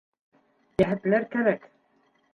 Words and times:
Йәһәтләр 0.83 1.29
кәрәк. 1.37 1.71